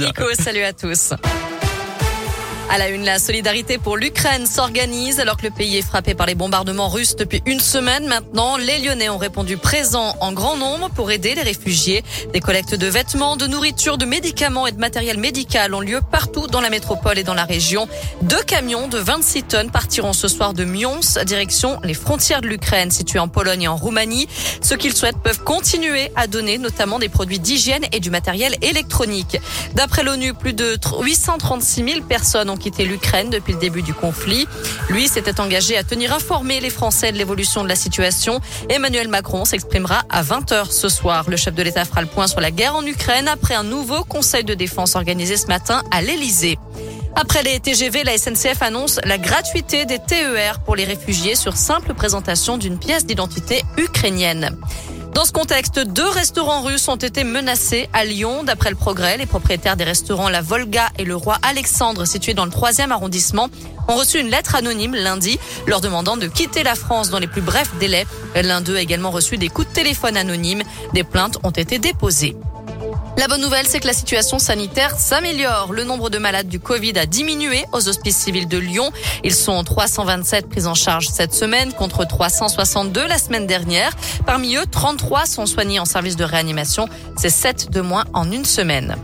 [0.00, 1.12] Nico, salut à tous.
[2.70, 6.26] À la une, la solidarité pour l'Ukraine s'organise alors que le pays est frappé par
[6.26, 8.58] les bombardements russes depuis une semaine maintenant.
[8.58, 12.04] Les Lyonnais ont répondu présents en grand nombre pour aider les réfugiés.
[12.34, 16.46] Des collectes de vêtements, de nourriture, de médicaments et de matériel médical ont lieu partout
[16.46, 17.88] dans la métropole et dans la région.
[18.20, 22.90] Deux camions de 26 tonnes partiront ce soir de Mions, direction les frontières de l'Ukraine
[22.90, 24.28] situées en Pologne et en Roumanie.
[24.60, 29.40] Ceux qu'ils souhaitent peuvent continuer à donner notamment des produits d'hygiène et du matériel électronique.
[29.74, 34.46] D'après l'ONU, plus de 836 000 personnes ont quitté l'Ukraine depuis le début du conflit.
[34.90, 38.40] Lui s'était engagé à tenir informés les Français de l'évolution de la situation.
[38.68, 41.30] Emmanuel Macron s'exprimera à 20h ce soir.
[41.30, 44.04] Le chef de l'État fera le point sur la guerre en Ukraine après un nouveau
[44.04, 46.58] conseil de défense organisé ce matin à l'Élysée.
[47.14, 51.94] Après les TGV, la SNCF annonce la gratuité des TER pour les réfugiés sur simple
[51.94, 54.56] présentation d'une pièce d'identité ukrainienne.
[55.18, 58.44] Dans ce contexte, deux restaurants russes ont été menacés à Lyon.
[58.44, 62.44] D'après le progrès, les propriétaires des restaurants La Volga et le Roi Alexandre, situés dans
[62.44, 63.48] le troisième arrondissement,
[63.88, 67.40] ont reçu une lettre anonyme lundi leur demandant de quitter la France dans les plus
[67.40, 68.06] brefs délais.
[68.36, 70.62] L'un d'eux a également reçu des coups de téléphone anonymes.
[70.94, 72.36] Des plaintes ont été déposées.
[73.18, 75.72] La bonne nouvelle, c'est que la situation sanitaire s'améliore.
[75.72, 78.92] Le nombre de malades du Covid a diminué aux hospices civils de Lyon.
[79.24, 83.90] Ils sont 327 pris en charge cette semaine contre 362 la semaine dernière.
[84.24, 86.88] Parmi eux, 33 sont soignés en service de réanimation.
[87.16, 88.94] C'est 7 de moins en une semaine.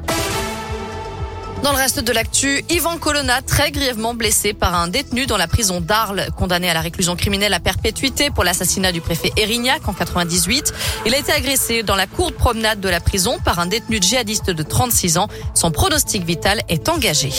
[1.65, 5.47] Dans le reste de l'actu, Ivan Colonna, très grièvement blessé par un détenu dans la
[5.47, 9.95] prison d'Arles, condamné à la réclusion criminelle à perpétuité pour l'assassinat du préfet Erignac en
[9.95, 10.75] 98.
[11.07, 13.97] Il a été agressé dans la cour de promenade de la prison par un détenu
[13.99, 15.29] djihadiste de 36 ans.
[15.55, 17.31] Son pronostic vital est engagé.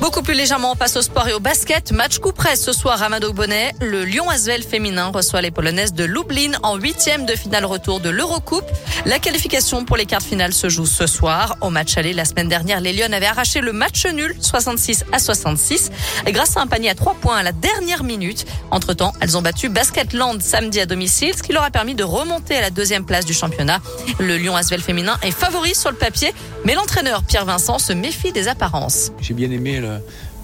[0.00, 1.90] Beaucoup plus légèrement, on passe au sport et au basket.
[1.90, 3.74] Match coup près ce soir à Bonnet.
[3.80, 8.08] Le Lyon Asvel féminin reçoit les Polonaises de Lublin en huitième de finale retour de
[8.08, 8.64] l'Eurocoupe.
[9.06, 11.56] La qualification pour les quarts de finale se joue ce soir.
[11.62, 15.18] Au match aller la semaine dernière, les Lyon avaient arraché le match nul 66 à
[15.18, 15.90] 66
[16.26, 18.46] grâce à un panier à trois points à la dernière minute.
[18.70, 22.04] Entre temps, elles ont battu Basketland samedi à domicile, ce qui leur a permis de
[22.04, 23.80] remonter à la deuxième place du championnat.
[24.20, 26.32] Le Lyon Asvel féminin est favori sur le papier,
[26.64, 29.10] mais l'entraîneur Pierre Vincent se méfie des apparences.
[29.20, 29.80] J'ai bien aimé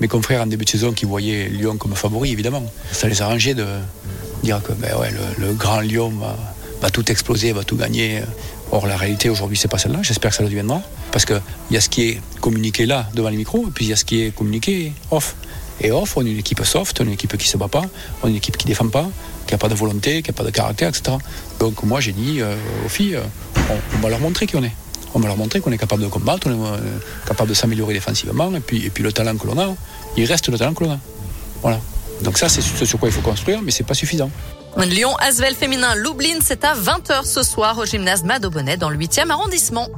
[0.01, 2.63] mes confrères en début de saison qui voyaient Lyon comme favori, évidemment.
[2.93, 3.67] Ça les arrangeait de
[4.43, 6.13] dire que ben ouais, le, grand Lyon
[6.81, 8.23] va, tout exploser, va tout gagner.
[8.73, 10.01] Or, la réalité aujourd'hui, c'est pas celle-là.
[10.03, 10.83] J'espère que ça le deviendra.
[11.13, 11.41] Parce qu'il
[11.71, 13.97] y a ce qui est communiqué là, devant les micros, et puis il y a
[13.97, 15.37] ce qui est communiqué off.
[15.81, 17.83] Et off, on est une équipe soft, on est une équipe qui se bat pas,
[18.23, 19.09] on est une équipe qui défend pas,
[19.47, 21.17] qui n'a pas de volonté, qui n'a pas de caractère, etc.
[21.59, 24.73] Donc moi, j'ai dit euh, aux filles, euh, on va leur montrer qui on est
[25.15, 27.95] on va leur montrer qu'on est capable de combattre, on est euh, capable de s'améliorer
[27.95, 29.75] défensivement, et puis, le talent que l'on a,
[30.17, 30.99] il reste le talent que l'on a.
[31.63, 31.81] Voilà.
[32.23, 34.31] Donc ça, c'est ce sur quoi il faut construire, mais c'est pas suffisant.
[34.77, 39.31] Lyon Asvel féminin Lublin, c'est à 20h ce soir au gymnase Madobonnet dans le 8e
[39.31, 39.89] arrondissement.